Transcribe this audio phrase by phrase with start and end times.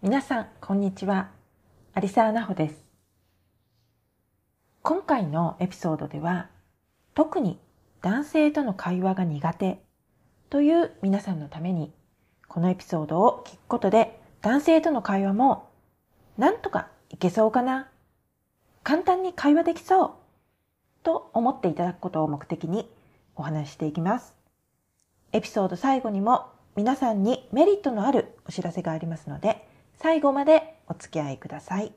[0.00, 1.30] 皆さんこんにちは。
[2.00, 2.84] 有沢奈穂です。
[4.82, 6.50] 今回のエピソードでは
[7.16, 7.58] 特に
[8.00, 9.82] 男性との会話が苦手
[10.50, 11.92] という皆さんのために
[12.46, 15.68] このエピソードを聞くことで男性との会話も
[16.36, 17.88] なんとかいけそうかな
[18.84, 20.12] 簡単に会話できそう
[21.02, 22.88] と思っていただくことを目的に
[23.34, 24.36] お話ししていきます。
[25.32, 29.66] エピソード最後にも皆さんにメリットのあるお知らせがありますので
[30.00, 31.92] 最後までお付き合いください。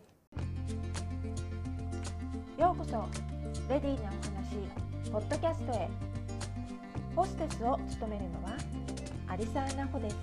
[2.58, 3.08] ようこそ
[3.72, 5.88] レディーなお話ポッドキャストへ。
[7.16, 8.58] ホステスを務めるのは
[9.38, 10.18] 有沢奈穂です。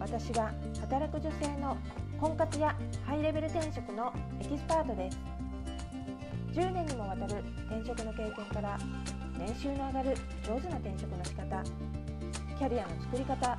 [0.00, 0.50] 私は
[0.80, 1.76] 働く女性の
[2.18, 2.74] 婚活や
[3.04, 4.10] ハイレベル転職の
[4.40, 5.18] エキスパートです。
[6.54, 8.78] 10年にもわたる転職の経験から
[9.36, 11.62] 年収の上がる上手な転職の仕方
[12.56, 13.58] キャリアの作り方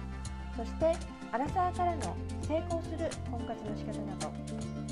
[0.58, 2.16] そしてアラサーからの
[2.48, 4.34] 成功する婚活の仕方など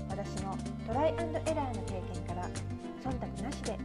[0.07, 0.55] 私の
[0.85, 2.47] トライアンドエラーの経験から
[3.03, 3.77] 忖度なしで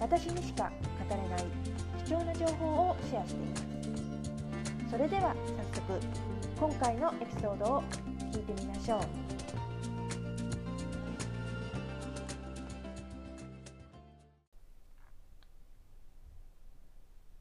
[0.00, 0.72] 私にしか
[1.08, 1.44] 語れない
[2.04, 3.62] 貴重な情報をシェアしています。
[4.90, 5.34] それでは
[5.72, 6.00] 早速
[6.58, 7.82] 今回のエピソードを
[8.32, 9.00] 聞いてみましょう。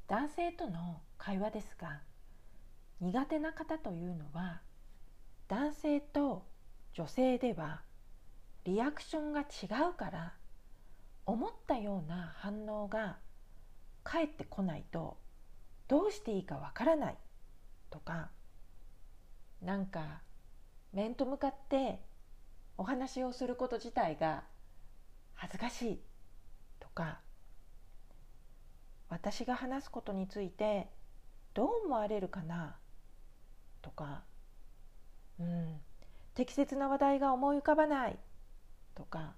[0.08, 2.02] 男性との会話ですが
[3.02, 4.62] 苦手な方というのは
[5.48, 6.46] 男性と
[6.94, 7.82] 女性では
[8.64, 9.46] リアクションが違
[9.90, 10.34] うから
[11.26, 13.18] 思ったような反応が
[14.04, 15.18] 返ってこないと
[15.88, 17.18] どうしていいかわからない
[17.90, 18.30] とか
[19.64, 20.22] なんか
[20.94, 22.00] 面と向かって
[22.78, 24.44] お話をすること自体が
[25.34, 26.00] 恥ずかしい
[26.80, 27.20] とか
[29.10, 30.90] 私が話すことについて
[31.54, 32.76] どう思われるかな
[33.82, 34.24] とか、
[35.40, 35.80] うん、
[36.34, 38.18] 適切な話題が思い浮かばない
[38.96, 39.34] とか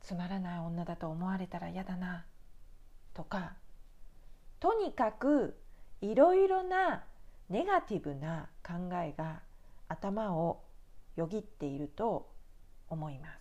[0.00, 2.24] つまらない女だと思われたら嫌だな
[3.14, 3.54] とか
[4.60, 5.56] とにかく
[6.00, 7.04] いろいろな
[7.48, 9.40] ネガティブな考えが
[9.88, 10.62] 頭を
[11.16, 12.30] よぎっていると
[12.88, 13.38] 思います。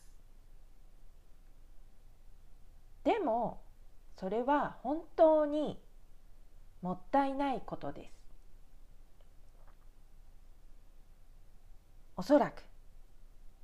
[3.03, 3.62] でも
[4.18, 5.79] それは本当に
[6.81, 8.16] もったいないことです。
[12.17, 12.63] おそらく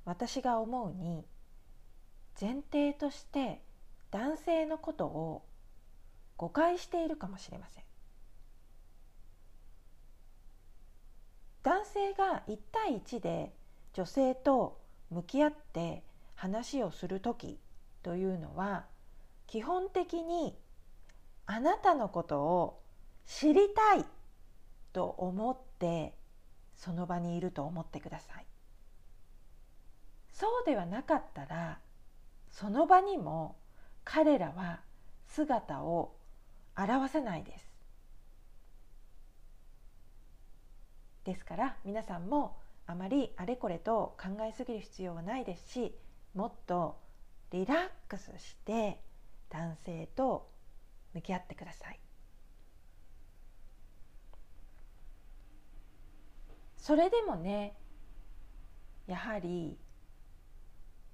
[0.04, 1.24] 私が思うに
[2.40, 3.60] 前提として
[4.12, 5.44] 男性のことを
[6.36, 7.84] 誤解しているかもしれません。
[11.64, 13.52] 男性が1対1で
[13.92, 16.04] 女性と向き合って
[16.34, 17.58] 話をする時
[18.02, 18.84] というのは
[19.46, 20.56] 基本的に
[21.46, 22.82] あなたのことを
[23.26, 24.04] 知りたい
[24.92, 26.14] と思って
[26.76, 28.46] その場にいると思ってください。
[30.30, 31.78] そうではなかったら
[32.50, 33.56] その場にも
[34.04, 34.80] 彼らは
[35.26, 36.16] 姿を
[36.76, 37.74] 現さないです。
[41.24, 45.94] ですから皆さんもあまりあれこれと考えすぎる必要はないですし
[46.34, 46.98] もっと
[47.50, 49.00] リラックスして
[49.48, 50.50] 男性と
[51.14, 52.03] 向き合ってください。
[56.84, 57.72] それでもね
[59.06, 59.78] やはり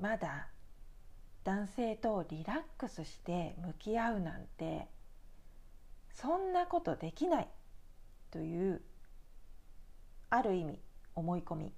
[0.01, 0.49] まだ
[1.45, 4.89] 男性とリラックスして向き合うなんて
[6.13, 7.49] そんなことできない
[8.33, 8.83] という
[10.29, 10.81] ある意味
[11.15, 11.73] 思い込み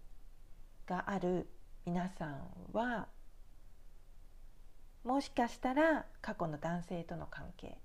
[0.87, 1.47] がある
[1.85, 2.41] 皆さん
[2.73, 3.09] は
[5.05, 7.77] もしかしたら過去の男性との関係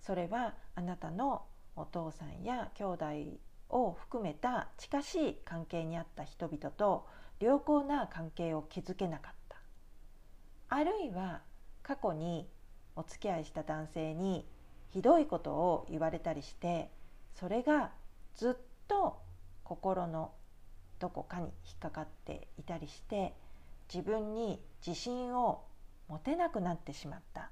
[0.00, 1.42] それはあなたの
[1.76, 3.04] お父さんや兄弟
[3.74, 7.06] を含めた近しい関係にあった人々と
[7.40, 9.56] 良好な関係を築けなかった
[10.68, 11.42] あるいは
[11.82, 12.48] 過去に
[12.96, 14.46] お付き合いした男性に
[14.90, 16.88] ひどいことを言われたりして
[17.34, 17.90] それが
[18.36, 18.54] ずっ
[18.86, 19.18] と
[19.64, 20.30] 心の
[21.00, 23.34] どこかに引っかかっていたりして
[23.92, 25.64] 自分に自信を
[26.08, 27.50] 持てなくなってしまった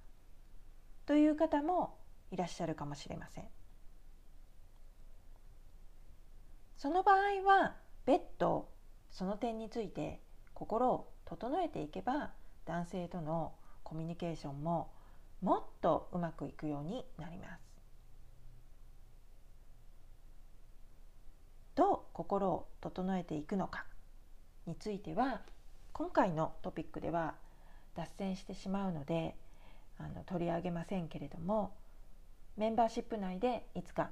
[1.05, 1.99] という方も
[2.31, 3.62] いらっしゃるかもしれません。
[6.83, 7.77] その場合は
[8.07, 8.69] 別途
[9.13, 10.19] その点について
[10.53, 12.33] 心を整えていけば
[12.65, 13.53] 男性との
[13.85, 14.91] コミュニケーションも
[15.43, 17.63] もっとうまくいくようになります。
[21.77, 23.87] どう心を整えていくのか
[24.67, 25.43] については
[25.93, 27.37] 今回のトピックでは
[27.95, 29.37] 脱線してしまうので
[30.01, 31.77] あの取り上げませんけれども
[32.57, 34.11] メンバーシップ内でいつか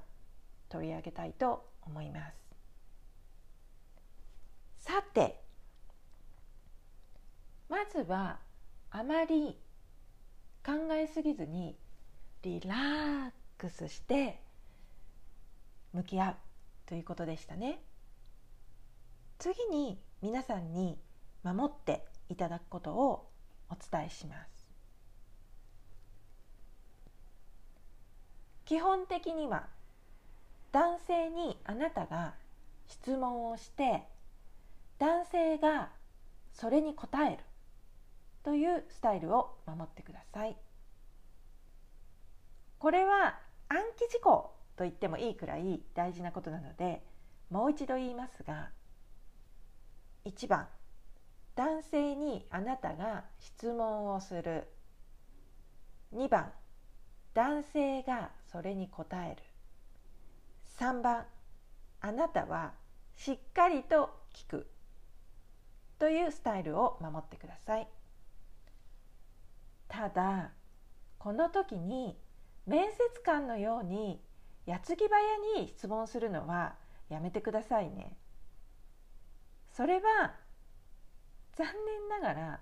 [0.69, 2.41] 取り上げたいと思います。
[4.81, 5.39] さて
[7.91, 8.39] ずは
[8.89, 9.57] あまり
[10.65, 11.75] 考えすぎずに
[12.43, 14.39] リラックスして
[15.93, 16.35] 向き合う
[16.85, 17.81] ということでしたね。
[19.39, 20.97] 次に皆さんに
[21.43, 23.29] 守っていただくことを
[23.69, 24.69] お伝えします。
[28.65, 29.67] 基本的には
[30.71, 32.35] 男性にあなたが
[32.87, 34.03] 質問をして
[34.97, 35.89] 男性が
[36.53, 37.43] それに答える。
[38.43, 40.57] というスタイルを守ってください。
[42.79, 43.39] これは
[43.69, 47.03] 暗記事項と言ってもいいくらい大事なことなので
[47.49, 48.69] もう一度言いますが
[50.25, 50.67] 1番
[51.55, 54.67] 男性にあなたが質問をする。
[56.13, 56.51] 2番
[57.33, 59.43] 男性がそれに答える。
[60.79, 61.25] 3番
[62.01, 62.73] あなたは
[63.15, 64.67] しっかりと聞く。
[65.99, 67.87] というスタイルを守ってください。
[69.91, 70.51] ただ
[71.19, 72.17] この時に
[72.65, 74.21] 面接官のように
[74.65, 76.75] 矢継ぎ早に質問するのは
[77.09, 78.15] やめてくださいね。
[79.73, 80.33] それは
[81.57, 81.67] 残
[82.09, 82.59] 念ながら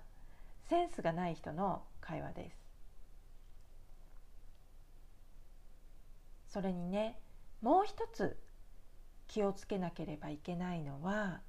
[0.68, 2.56] センスがない人の会話です。
[6.48, 7.20] それにね
[7.62, 8.36] もう一つ
[9.28, 11.42] 気をつけなければいけないのは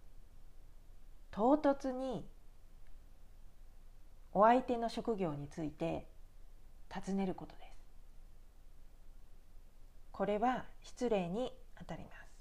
[1.32, 2.28] 唐突に
[4.34, 6.08] お相手の職業について
[6.90, 7.72] 尋ねることです。
[10.12, 12.32] これは失礼にあたります。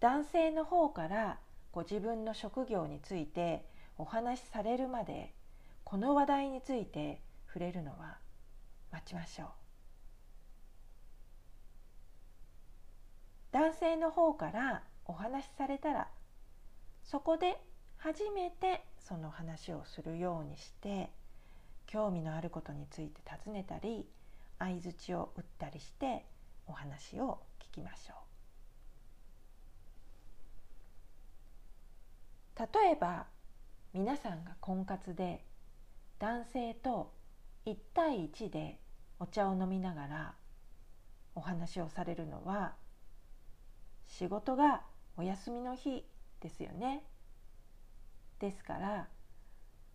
[0.00, 1.38] 男性の方から
[1.72, 3.64] ご自分の職業について
[3.98, 5.34] お話しされるまで
[5.84, 8.16] この話題について触れるのは
[8.90, 9.48] 待ちましょう。
[13.52, 16.08] 男性の方からお話しされたら
[17.02, 17.60] そこで
[18.02, 21.10] 初めてその話をするようにして
[21.86, 24.06] 興味のあることについて尋ねたり
[24.58, 26.24] 相づちを打ったりして
[26.66, 28.14] お話を聞きましょ
[32.56, 33.26] う例えば
[33.92, 35.44] 皆さんが婚活で
[36.18, 37.12] 男性と
[37.66, 38.78] 1対1で
[39.18, 40.34] お茶を飲みながら
[41.34, 42.72] お話をされるのは
[44.08, 44.82] 仕事が
[45.18, 46.04] お休みの日
[46.40, 47.02] ですよね。
[48.40, 49.08] ですから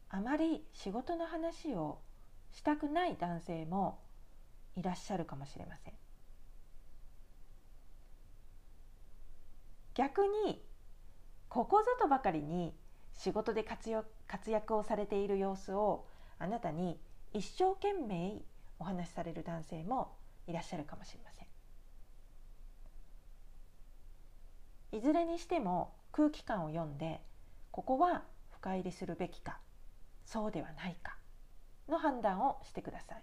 [0.09, 1.99] あまり仕事の話を
[2.51, 3.99] したくない男性も
[4.75, 5.93] いらっしゃるかもしれません。
[9.95, 10.63] 逆に
[11.49, 12.73] ここぞとばかりに
[13.13, 13.89] 仕事で活
[14.51, 16.05] 躍をされている様子を
[16.37, 16.99] あなたに
[17.33, 18.41] 一生懸命
[18.77, 20.17] お話しされる男性も
[20.47, 21.47] いらっしゃるかもしれません。
[24.99, 27.21] いずれにしても空気感を読んで
[27.71, 28.23] ここは
[28.65, 29.59] 深入りするべきか
[30.25, 31.15] そうではないか
[31.87, 33.21] の判断をしてください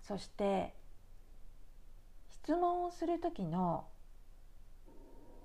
[0.00, 0.74] そして
[2.30, 3.84] 質問をする時の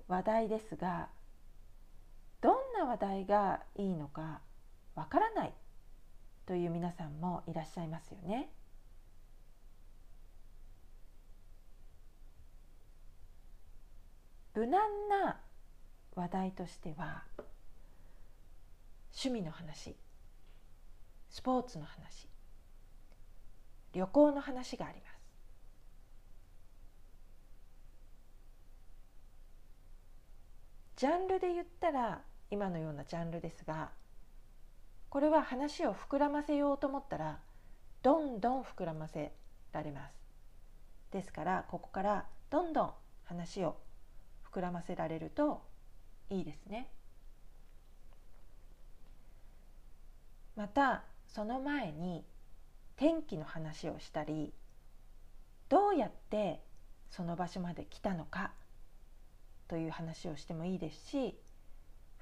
[0.08, 1.10] 話題ですが
[2.40, 4.40] どんな話題がいいのか
[4.94, 5.52] わからない
[6.46, 8.48] という皆さんもいらっしゃいますよね。
[14.54, 15.40] 無難な
[16.14, 17.24] 話題としては
[19.12, 19.96] 趣味の話
[21.30, 22.28] スポーツの話
[23.92, 25.18] 旅行の話があります。
[30.96, 33.90] ジャンルで言ったら今のようなジャンルですが
[35.08, 37.38] これは話を膨らませようと思ったら
[38.02, 39.32] どんどん膨らませ
[39.72, 40.14] られます。
[41.12, 42.92] ですからここからどんどん
[43.24, 43.76] 話を
[44.52, 45.67] 膨らませられると
[46.30, 46.90] いいですね。
[50.56, 52.24] またその前に
[52.96, 54.52] 天気の話をしたり
[55.68, 56.60] どうやって
[57.10, 58.50] その場所まで来たのか
[59.68, 61.38] という話をしてもいいですし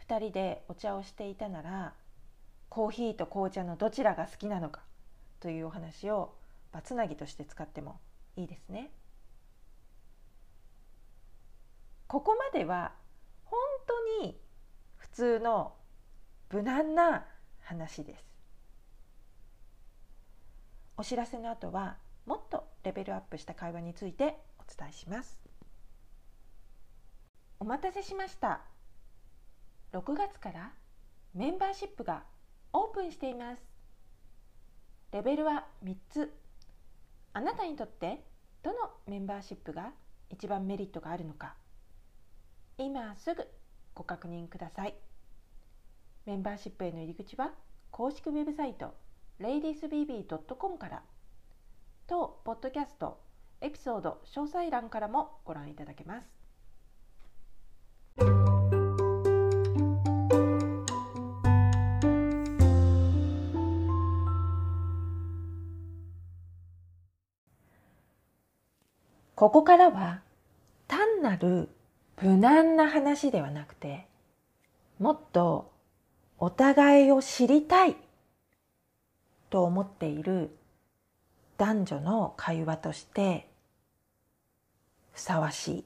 [0.06, 1.94] 2人でお茶をしていたなら
[2.68, 4.82] コーヒーと紅茶のどちらが好きなのか
[5.40, 6.34] というお話を
[6.72, 7.98] バツナギとして使っても
[8.36, 8.90] いいですね。
[12.06, 12.92] ここまでは
[15.16, 15.72] 通の
[16.52, 17.24] 無難な
[17.62, 18.24] 話です。
[20.98, 21.96] お知らせの後は
[22.26, 25.40] もっとレベルアップした会話についてお伝えします。
[27.58, 28.60] お待たせしました。
[29.94, 30.72] 6月から
[31.32, 32.24] メンバーシップが
[32.74, 33.62] オープンしています。
[35.12, 36.30] レベルは3つ。
[37.32, 38.22] あなたにとって
[38.62, 39.94] どのメンバーシップが
[40.28, 41.54] 一番メリットがあるのか。
[42.76, 43.48] 今すぐ
[43.94, 44.94] ご確認ください。
[46.26, 47.52] メンバーシップへの入り口は
[47.92, 48.94] 公式ウェブサイト
[49.40, 51.02] ladiesbb.com から。
[52.08, 53.20] 当ポッドキャスト
[53.60, 56.28] エピソード詳細欄からもご覧いただけます。
[69.36, 70.22] ここからは
[70.88, 71.68] 単なる
[72.20, 74.06] 無難な話ではなくて
[74.98, 75.75] もっと
[76.38, 77.96] お互いを知りたい
[79.48, 80.50] と思っている
[81.56, 83.48] 男女の会話として
[85.12, 85.84] ふさわしい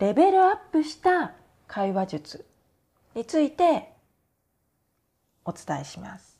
[0.00, 1.34] レベルアップした
[1.68, 2.44] 会話術
[3.14, 3.92] について
[5.44, 6.32] お伝えします。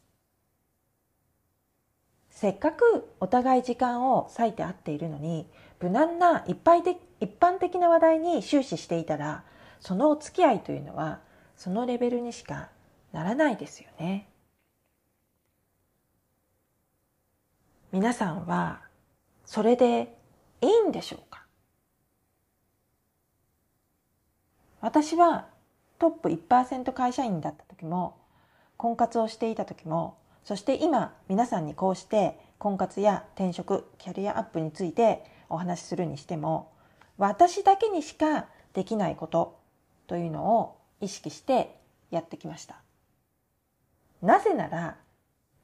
[2.30, 5.46] せっかくお互い時間を割いて合っているのに
[5.80, 9.44] 無難な一般的一般的な話題に終始していたら
[9.78, 11.20] そのお付き合いというのは
[11.62, 12.70] そのレベルにしか
[13.12, 14.28] ならないですよね。
[17.92, 18.80] 皆さんは
[19.44, 20.18] それで
[20.60, 21.46] いいんでしょうか？
[24.80, 25.46] 私は
[26.00, 28.16] トップ1%会社員だった時も
[28.76, 36.72] 婚活をしていた時もそして今皆さんにこうして婚活や転職キャリアアップについてお話しするにしても
[37.18, 39.60] 私だけにしかできないこと
[40.08, 41.76] というのを意識して
[42.10, 42.76] やってきました。
[44.22, 44.96] なぜなら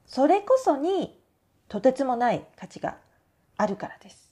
[0.07, 1.19] それこそに
[1.69, 2.97] とてつもない価値が
[3.57, 4.31] あるからです。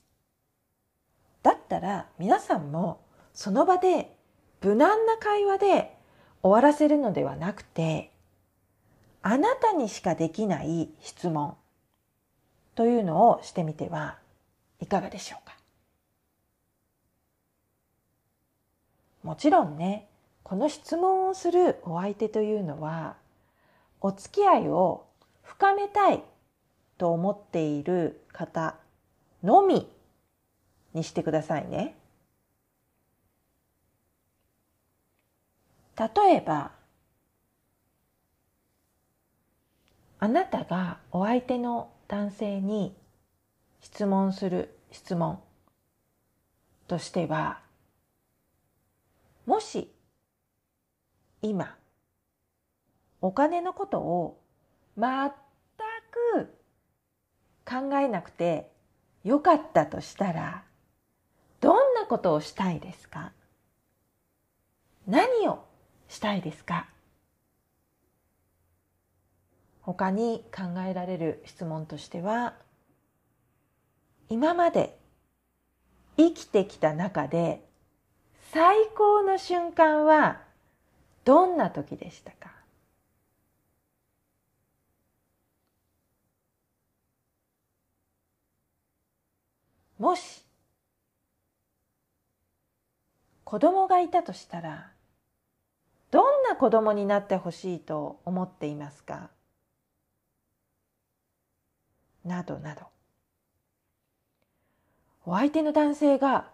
[1.41, 2.99] だったら皆さんも
[3.33, 4.15] その場で
[4.61, 5.97] 無難な会話で
[6.41, 8.11] 終わらせるのではなくて
[9.21, 11.55] あなたにしかできない質問
[12.75, 14.17] というのをしてみては
[14.79, 15.55] いかがでしょうか
[19.23, 20.07] もちろんね
[20.47, 23.17] この質問をするお相手というのは
[23.99, 25.05] お付き合いを
[25.43, 26.23] 深めたい
[26.97, 28.77] と思っている方
[29.43, 29.89] のみ
[30.93, 31.97] にしてくださいね。
[35.97, 36.71] 例えば
[40.19, 42.95] あなたがお相手の男性に
[43.81, 45.41] 質問する質問
[46.87, 47.59] としては
[49.45, 49.91] もし
[51.49, 51.77] 今。
[53.21, 54.39] お金のことを
[54.97, 55.31] 全
[56.35, 56.53] く
[57.65, 58.71] 考えなくて
[59.23, 60.63] よかったとしたら
[61.59, 63.31] どんなことをしたいですか？
[65.07, 65.65] 何を
[66.09, 66.87] したいですか？
[69.81, 72.55] 他に考えられる質問としては
[74.29, 74.97] 今まで
[76.17, 77.63] 生きてきた中で
[78.51, 80.41] 最高の瞬間は
[81.27, 82.53] どんな時でしたか？
[89.99, 90.41] もし
[93.43, 94.89] 子供がいたとしたら
[96.11, 99.29] どんな子供になってほしいと思っていますか？
[102.23, 102.83] などなど。
[105.25, 106.47] お相手の男性が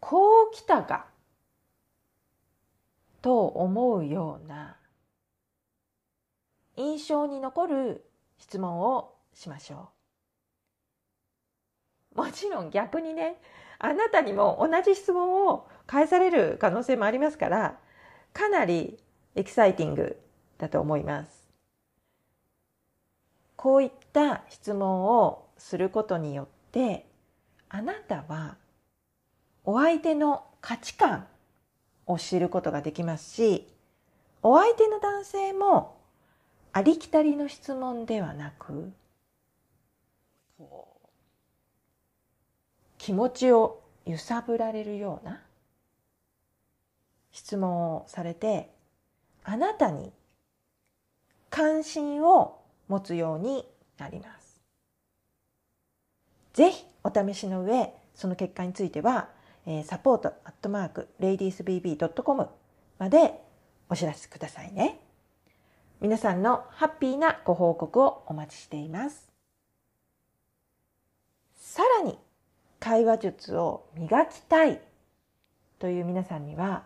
[0.00, 1.06] こう来たか
[3.22, 4.76] と思うような
[6.76, 8.04] 印象に残る
[8.38, 9.90] 質問をしましょ
[12.14, 12.18] う。
[12.18, 13.40] もちろん逆にね
[13.78, 17.78] あなたにも同じ質問を返される可能性もありますから
[18.32, 18.98] かなり
[19.34, 20.18] エキサイティング
[20.58, 21.48] だと思います。
[23.56, 27.06] こういった質問をすることによって
[27.68, 28.56] あなたは
[29.64, 31.26] お相手の価値観
[32.08, 33.68] を知ることができますし
[34.42, 35.96] お相手の男性も
[36.72, 38.92] ありきたりの質問ではなく
[42.98, 45.42] 気持ちを揺さぶられるような
[47.30, 48.70] 質問をされて
[49.44, 50.12] あなたに
[51.50, 53.64] 関心を持つように
[53.96, 54.60] なります。
[56.52, 59.28] ぜひお試しの上その結果については
[59.84, 62.48] サポートアットマーク ladiesbb.com
[62.98, 63.42] まで
[63.90, 64.98] お知らせくださいね。
[66.00, 69.30] 皆さんのハッピーなご報告をお待ちしています。
[71.58, 72.18] さらに
[72.80, 74.80] 会話術を磨きたい
[75.78, 76.84] という皆さんには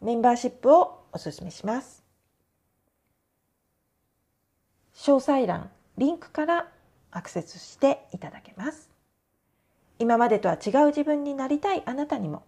[0.00, 2.04] メンバーシップをお勧めします。
[4.94, 6.68] 詳細欄、リンクから
[7.10, 8.93] アクセスしていただけます。
[9.98, 12.42] 今までとは違う自分になりたいあなたにも。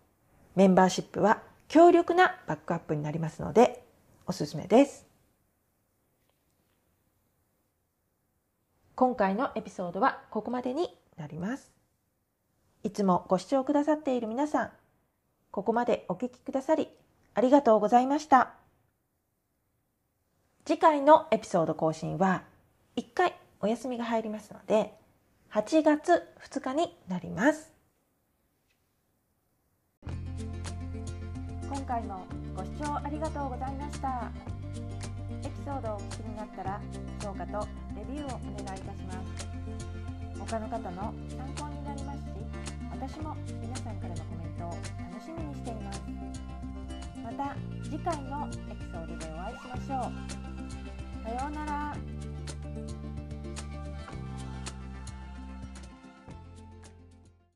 [0.57, 3.85] メンバーシップは強力なバックアップになりますので
[4.27, 5.07] おすすめです。
[8.95, 10.89] 今回のエピソードはここまでに
[11.19, 11.71] なります。
[12.83, 14.71] いつもご視聴くださっている皆さん
[15.51, 16.89] ここまでお聞きくださり
[17.35, 18.55] ありがとうございました。
[20.65, 22.43] 次回のエピソード更新は
[22.97, 24.95] 1回お休みが入りますので
[25.57, 27.73] 8月2日になります。
[30.05, 34.31] 今回もご視聴ありがとうございました。
[35.43, 36.79] エピソードをお聞きになったら
[37.25, 39.49] 評価とレビューをお願いいたします。
[40.39, 42.25] 他の方の参考になりますし
[42.91, 46.03] 私も皆さんからのコメントを楽しみにしています。
[47.25, 51.25] また次回のエピソードでお会いしましょう。
[51.25, 52.16] さようなら。